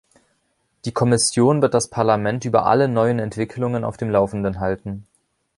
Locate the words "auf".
3.83-3.97